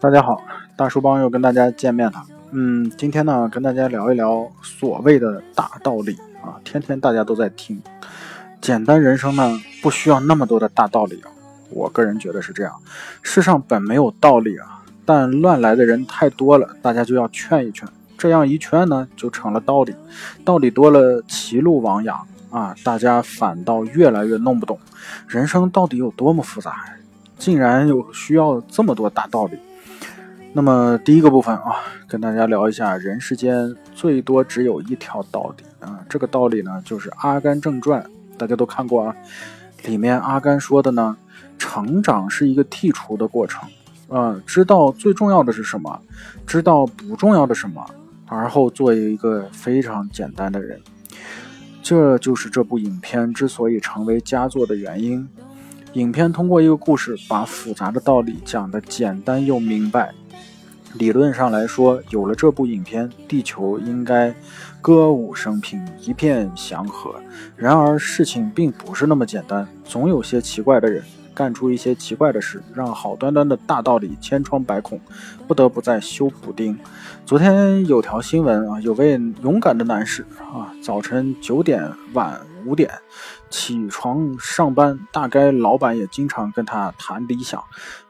[0.00, 0.42] 大家好，
[0.76, 2.22] 大叔帮又跟大家见面了。
[2.50, 7.80] 嗯，今天呢，跟大家聊一聊所谓的大道理啊，天天大家都在听。
[8.60, 11.30] 简单人生呢，不需要那么多的大道理啊。
[11.70, 12.72] 我个人觉得是这样，
[13.22, 17.88] 世上本没有道理啊，但乱来的人太多了，大家就要劝一劝。
[18.18, 19.94] 这样一劝呢，就成了道理。
[20.44, 24.78] 道理多了，歧路亡羊啊，大家反倒越来越弄不懂，
[25.26, 26.84] 人生到底有多么复杂，
[27.38, 29.58] 竟然有需要这么多大道理。
[30.52, 31.76] 那么第一个部分啊，
[32.08, 38.02] 跟大家聊一下人世间最多只有一条道理啊，这个道理呢就是《阿甘正传》，
[38.36, 39.14] 大家都看过啊。
[39.84, 41.16] 里面阿甘说的呢，
[41.58, 43.68] 成长是一个剔除的过程
[44.08, 46.00] 啊，知道最重要的是什么，
[46.46, 47.86] 知道不重要的什么，
[48.26, 50.80] 而后做一个非常简单的人。
[51.82, 55.28] 这就是这部影片之所以成为佳作的原因。
[55.94, 60.12] 影片通过一个故事，把复杂的道理讲得简单又明白。
[60.94, 64.34] 理论上来说，有了这部影片，地球应该
[64.82, 67.14] 歌舞升平，一片祥和。
[67.56, 71.02] 然而，事情并不是那么简单，总有些奇怪的人
[71.34, 75.00] 干出一些奇怪的事，让好端端的大道理千疮百孔，
[75.46, 76.78] 不得不再修补丁。
[77.24, 82.90] 昨天有条新闻啊，有位勇敢的男士啊，早晨九点晚五点
[83.50, 87.62] 起床上班，大概老板也经常跟他谈理想，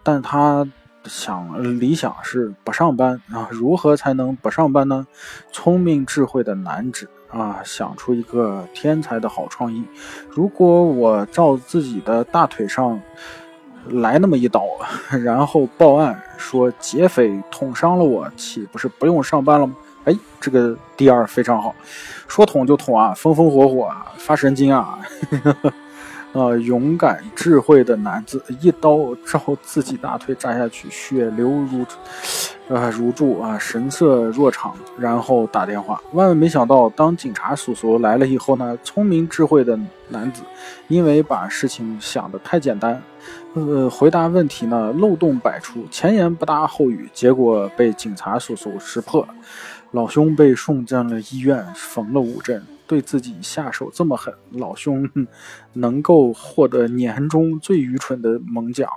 [0.03, 0.69] 但他。
[1.05, 3.49] 想理想是不上班啊？
[3.51, 5.07] 如何才能不上班呢？
[5.51, 9.83] 聪明智慧的男子啊，想出一个天才的好创意。
[10.29, 13.01] 如果我照自己的大腿上
[13.87, 14.63] 来那么一刀，
[15.25, 19.75] 然后报案说劫匪捅伤了我，岂不是不用上班了吗？
[20.09, 21.75] 哎，这个第二非常好，
[22.27, 24.99] 说捅就捅啊，风风火火啊，发神经啊！
[26.33, 31.85] 呃，勇敢智慧的男子一刀照自己大腿扎下去，血流如，
[32.69, 36.01] 啊如注啊，神色若常，然后打电话。
[36.13, 40.43] 万万没想到，当警察叔叔来了以后呢，聪明智慧的男子
[40.89, 43.03] 因为把事情想得太简单，
[43.55, 49.27] 呃，回答问题呢漏洞百出，前言不搭后语，结果被警察叔叔识破，
[49.93, 52.63] 老兄被送进了医院，缝了五针。
[52.87, 55.07] 对自己下手这么狠，老兄
[55.75, 58.89] 能够获得年终最愚蠢的猛奖。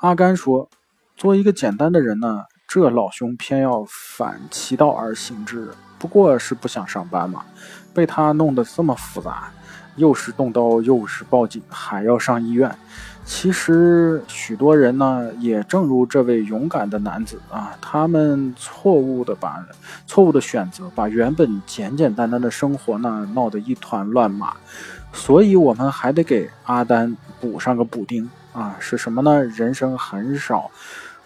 [0.00, 0.66] 阿甘说
[1.14, 7.42] ：“做一个简单的人呢，这老兄偏要反其道而行之，不过是不想上班嘛。
[7.94, 9.50] 被他弄得这么复杂，
[9.96, 12.70] 又是动刀，又是报警，还要上医院。”
[13.24, 19.66] 其实许多人呢，也正如这位勇敢的男子啊，他们错误的把
[20.06, 24.54] 错误的选择，把原本简简单单的生活呢闹得一团乱麻。
[25.14, 29.42] 所以，我们还得给阿丹补上个补丁啊，是什么呢？
[29.42, 30.70] 人生很少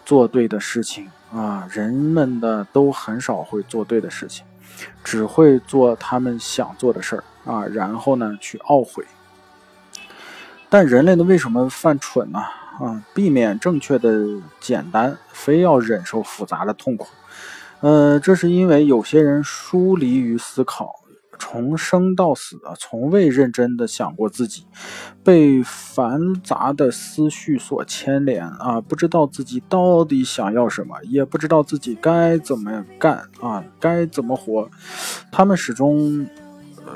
[0.05, 4.45] 做对的事情啊，人们的都很少会做对的事情，
[5.03, 9.03] 只会做他们想做的事儿啊，然后呢去懊悔。
[10.69, 12.39] 但人类呢，为什么犯蠢呢？
[12.39, 14.25] 啊，避免正确的
[14.59, 17.07] 简单，非要忍受复杂的痛苦。
[17.81, 21.01] 呃，这是因为有些人疏离于思考，
[21.43, 24.65] 从生到死啊，从未认真的想过自己，
[25.23, 34.69] 被繁杂的思绪所牵连啊，不知道自己到底想要什么，也不知道自己该怎么干啊，该怎么活。
[35.31, 36.25] 他们始终。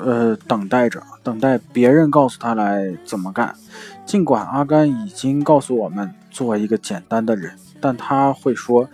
[0.04, 3.52] 呃，等待着，等待别人告诉他来怎么干。
[4.06, 8.88] 尽管阿甘已经告诉我们做一个简单的人，但他会说：“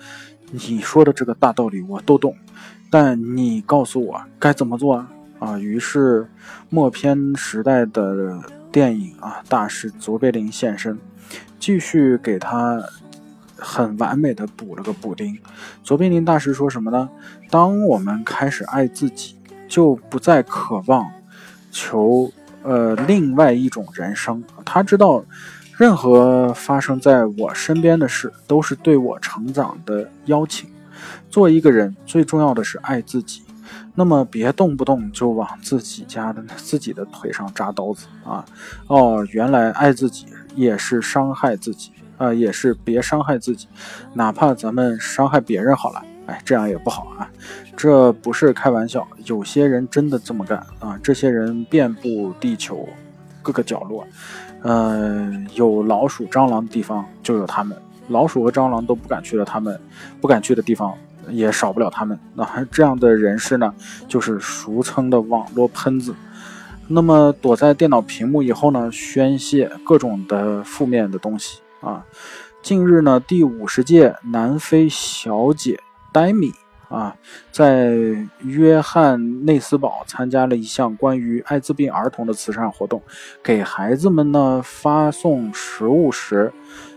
[0.51, 2.35] 你说的这个大道理我都懂，
[2.91, 6.27] 但你告诉我该怎么做啊啊？”，于是
[6.71, 8.41] 默片时代的
[8.73, 10.99] 电影啊大师卓别林现身，
[11.59, 12.83] 继续给他
[13.57, 15.39] 很完美的补了个补丁。
[15.83, 17.09] 卓别林大师说什么呢？
[17.51, 19.37] 当我们开始爱自己。
[19.67, 21.11] 就不再渴望
[21.73, 22.31] 求
[22.63, 24.45] 呃另外一种人生。
[24.65, 25.25] 他知道，
[25.79, 30.69] 任何发生在我身边的事都是对我成长的邀请。
[31.31, 33.43] 做一个人最重要的是爱自己，
[33.95, 38.45] 那么别动不动就往自己家的自己的腿上扎刀子啊！
[38.87, 43.69] 哦，原来爱自己也是伤害自己啊，也是别伤害自己，
[44.13, 46.03] 哪怕咱们伤害别人好了。
[46.27, 47.29] 哎，这样也不好啊！
[47.77, 50.99] 这不是开玩笑，有些人真的这么干啊！
[51.03, 52.89] 这些人遍布地球
[53.43, 54.07] 各个角落，
[54.63, 57.77] 嗯，有老鼠、蟑螂的地方就有他们，
[58.09, 59.79] 老鼠和蟑螂都不敢去的，他们
[60.19, 60.95] 不敢去的地方
[61.29, 62.19] 也少不了他们。
[62.35, 63.75] 那还这样的人士呢，
[64.09, 66.15] 就是俗称的网络喷子。
[66.87, 72.05] 那么躲在电脑屏幕以后呢，宣泄各种的负面的东西啊。
[72.63, 75.81] 近日呢，第五十届南非小姐
[76.13, 76.53] 黛米
[76.89, 77.17] 啊，
[77.51, 77.97] 在
[78.43, 83.03] 约翰内斯堡参加了一项关于艾滋病儿童的慈善活动，
[83.43, 86.53] 给孩子们呢发送食物时，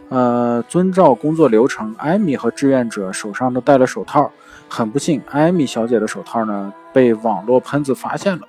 [0.10, 4.32] 呃，遵照工作流程，艾米和志愿者手上都戴了手套。
[4.70, 8.42] 很不幸，艾米小姐的手套呢被网络喷子发现了。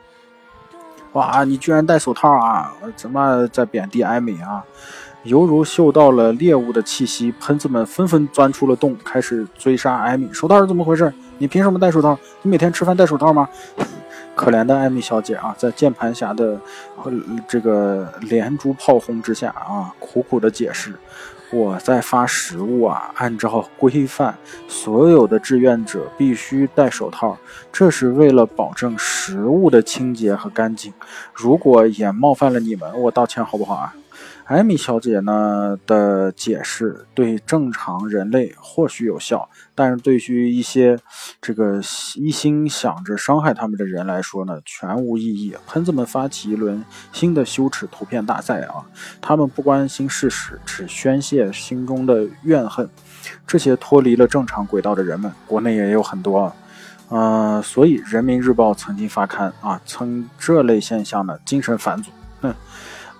[1.13, 2.73] 哇，你居然戴手套啊！
[2.95, 4.63] 怎么在贬低艾米啊？
[5.25, 10.29] 犹如嗅到了猎物的气息，喷子们纷纷钻出了洞，开始追杀艾米。
[10.33, 11.13] 手套是怎么回事？
[11.39, 12.17] 你凭什么戴手套？
[12.43, 13.49] 你每天吃饭戴手套吗？
[14.39, 16.57] 可怜的艾米小姐啊，在键盘侠的
[17.49, 20.95] 这个连珠炮轰之下啊，苦苦的解释。
[21.51, 24.37] 我在发食物啊，按照规范，
[24.69, 27.37] 所有的志愿者必须戴手套，
[27.73, 30.93] 这是为了保证食物的清洁和干净。
[31.35, 33.93] 如果也冒犯了你们，我道歉好不好啊？
[34.49, 40.99] 艾米小姐呢的解释对正常人类或许有效，但是对于一些
[41.39, 41.79] 这个
[42.15, 45.55] 一心想着伤害他们的人来说呢，全无意义。
[45.67, 48.81] 喷子们发起一轮新的羞耻图片大赛啊！
[49.21, 52.89] 他们不关心事实，只宣泄心中的怨恨。
[53.47, 56.51] 这些脱离了正常轨道的人们，国内也有很多，
[57.11, 62.11] 呃，所以人民日报曾经发刊啊，称这类现象呢精神返祖。
[62.41, 62.55] 哼。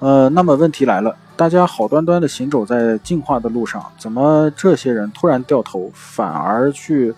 [0.01, 7.13] 呃，那么问题来了，大家好端端的行走在进化的路上，怎么这些人突然掉头，反而去，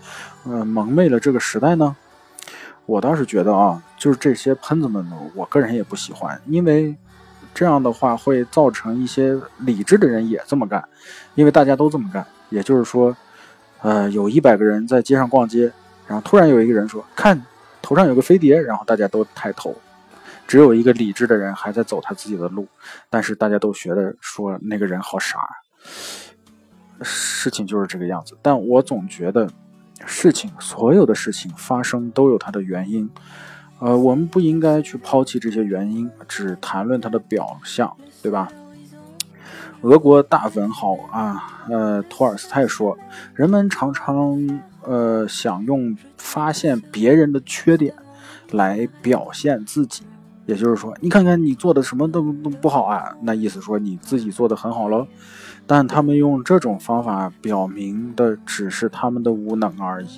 [0.44, 1.94] 呃，蒙昧了这个时代呢？
[2.86, 6.96] 我倒是觉得啊，就是这些喷子们，我个人也不喜欢，因为
[7.52, 10.82] 这样的话会造成一些理智的人也这么干，
[11.34, 13.14] 因为大家都这么干，也就是说，
[13.82, 15.70] 呃，有一百个人在街上逛街，
[16.06, 17.44] 然后突然有一个人说，看
[17.82, 19.76] 头上有个飞碟，然后大家都抬头。
[20.50, 22.66] 只有一个理智的人还在走他自己的路，
[23.08, 25.38] 但是大家都觉得说那个人好傻。
[27.02, 29.48] 事情就是这个样子，但我总觉得
[30.04, 33.08] 事情所有的事情发生都有它的原因，
[33.78, 38.48] 呃，我们不应该去抛弃这些原因，只谈论它的表象，对吧？
[39.82, 42.98] 俄国大文豪啊，呃，托尔斯泰说，
[43.36, 47.94] 人们常常呃想用发现别人的缺点
[48.50, 50.02] 来表现自己。
[50.50, 55.06] 也就是说，你看看你做的什么都都不好啊，那意思说你自己做的很好喽。
[55.64, 60.08] 但他们用这种方法表明的只是他们的无能而已。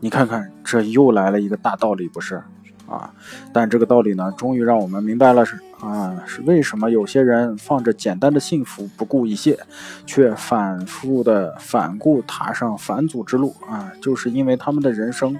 [0.00, 2.42] 你看看，这又来了一个大道理，不是
[2.86, 3.10] 啊？
[3.54, 9.58] 但这个道理呢，终于让我们明白了是啊，是为什么有些人放着简单的幸福不顾一切，
[10.04, 13.90] 却反复的反顾踏上反祖之路啊？
[14.02, 15.34] 就是因为他们的人生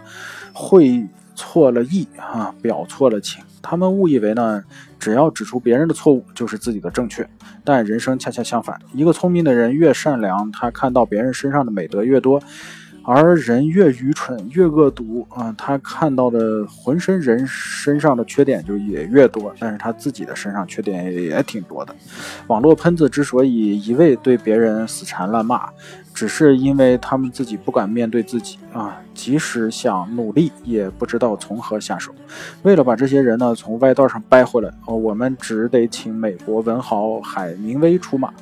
[0.55, 1.07] 会
[1.41, 3.43] 错了意啊，表错了情。
[3.63, 4.63] 他们误以为呢，
[4.99, 7.27] 只要指出别人的错误就是自己的正确，
[7.65, 8.79] 但人生恰恰相反。
[8.93, 12.39] 一个聪明的人越善良，他看到别人身上的美德越多；
[13.05, 19.55] 而人越愚蠢、越恶毒啊，他看到的浑身人身上的缺点就也越多。
[19.59, 21.95] 但是他自己的身上缺点也挺多的。
[22.47, 25.69] 网络喷子之所以一味对别人死缠烂骂。
[26.13, 32.13] 只是因为他们自己不敢面对自己啊，即使想努力，也不知道从何下手。
[32.63, 38.33] 为了把这些人呢从歪道上掰回来，哦，我们只得请美国文豪海明威出马。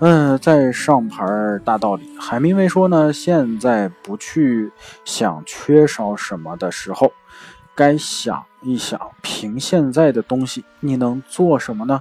[0.00, 1.26] 嗯，在上牌
[1.64, 4.70] 大道理，海明威说呢，现在不去
[5.04, 7.10] 想缺少什么的时候，
[7.74, 12.00] 该想一想，凭现在的东西，你能做什么呢？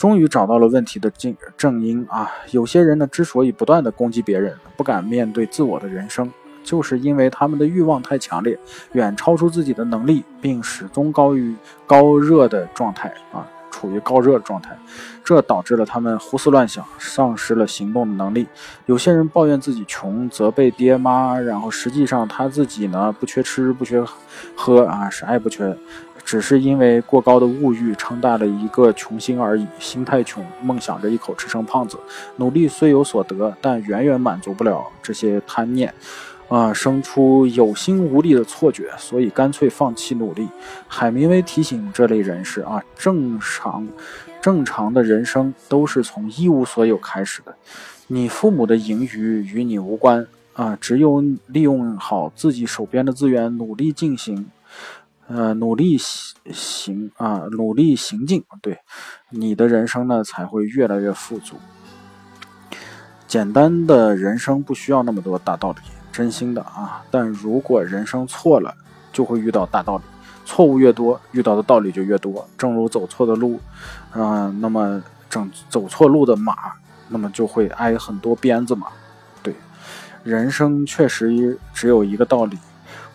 [0.00, 2.30] 终于找到了问题的正正因啊！
[2.52, 6.32] 有些人呢，之所以不断的攻击别人，不敢面对自我的人生，
[6.64, 8.58] 就是因为他们的欲望太强烈，
[8.92, 11.54] 远超出自己的能力，并始终高于
[11.86, 14.74] 高热的状态啊，处于高热的状态，
[15.22, 18.46] 这导致了他们胡思乱想，丧失了行动的能力。
[18.86, 24.02] 有些人抱怨自己穷，责备爹妈，然后实际上他自己呢，不缺吃不缺
[24.56, 25.76] 喝啊，啥也不缺。
[26.24, 31.98] 只是因为过高的物欲撑大了一个穷心而已，心太穷，梦想着一口吃成胖子。
[32.36, 35.92] 努力虽有所得，但远远满足不了这些贪念，
[36.48, 40.48] 啊，生出有心无力的错觉，所以干脆放弃努力。
[40.86, 43.88] 海明威提醒这类人士啊，正常
[44.40, 47.54] 正常的人生都是从一无所有开始的，
[48.06, 54.46] 你父母的盈余与你无关啊，只有利用好自己手边的资源，努力进行。
[55.32, 58.80] 呃，努力行啊，努力行进，对，
[59.28, 61.54] 你的人生呢才会越来越富足。
[63.28, 65.78] 简单的人生不需要那么多大道理，
[66.10, 67.04] 真心的啊。
[67.12, 68.74] 但如果人生错了，
[69.12, 70.02] 就会遇到大道理。
[70.44, 72.44] 错误越多，遇到的道理就越多。
[72.58, 73.60] 正如走错的路，
[74.10, 76.72] 啊，那么整走错路的马
[77.08, 78.88] 那么就会挨很多鞭子嘛。
[79.44, 79.54] 对，
[80.24, 82.58] 人生确实只有一个道理：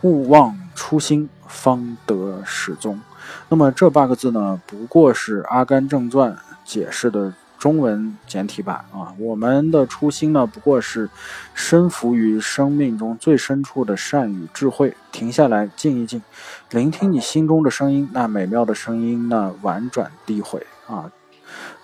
[0.06, 3.02] 勿忘初心，方得始终。
[3.50, 6.32] 那么这八个字呢，不过是《阿甘正传》
[6.64, 7.34] 解释的。
[7.58, 11.10] 中文简体版啊，我们的初心呢，不过是
[11.56, 16.22] 身服于生命中最深处的善与智慧，停下来静一静，
[16.70, 21.10] 聆听你心中的声音，那美妙的声音呢，婉转低回啊，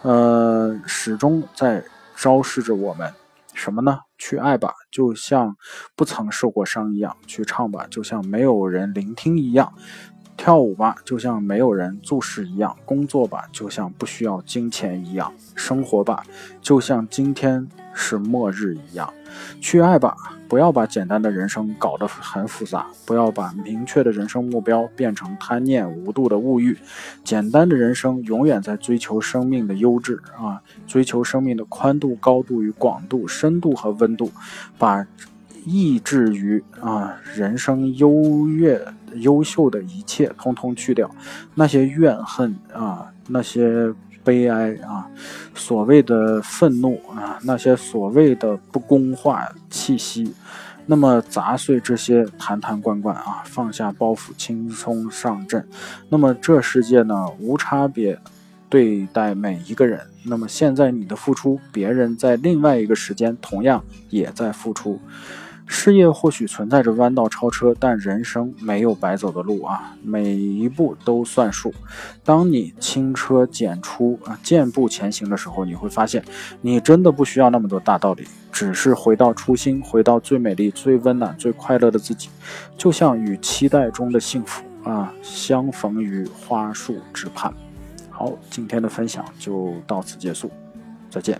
[0.03, 1.83] 呃，始终在
[2.15, 3.11] 昭示着我们
[3.53, 3.99] 什么呢？
[4.17, 5.55] 去爱吧，就像
[5.95, 9.73] 不曾受过伤一样；去唱吧，就像没有人聆听一样。
[10.37, 16.23] 跳舞吧，就像没有人注视一样；工作吧，就像不需要金钱一样；生活吧，
[16.61, 19.11] 就像今天是末日一样。
[19.59, 20.15] 去爱吧，
[20.47, 26.77] 不要把简单的人生搞得很复杂，不要把明确的人生目标变成贪念无度的物欲。
[27.23, 34.31] 简单的人生永远在追求生命的优质啊，追求生命的宽度、高度与广度、深度和温度，
[34.77, 35.05] 把
[35.65, 38.81] 抑制于啊人生优越。
[39.15, 41.13] 优秀的一切通通去掉，
[41.53, 45.07] 那些怨恨啊，那些悲哀啊，
[45.53, 50.33] 所谓的愤怒啊，那些所谓的不公化气息，
[50.85, 55.67] 那么砸碎这些坛坛罐罐啊，放下包袱，轻松上阵。
[56.09, 58.17] 那么这世界呢，无差别
[58.69, 59.99] 对待每一个人。
[60.23, 64.99] 那么现在你的付出，别人在另外一个时间同样也在付出。
[65.73, 71.73] 事业或许存在着弯道超车，但人生没有白走的路啊，每一步都算数。
[72.25, 76.23] 当你轻车简出啊，健步前行的时候，你会发现，
[76.59, 82.29] 你真的不需要那么多大道理，只是回到初心，回到最美丽、最温暖、最快乐的自己，
[82.77, 87.51] 就像与期待中的幸福啊，相逢于花树之畔。
[88.09, 90.51] 好，今天的分享就到此结束，
[91.09, 91.39] 再见。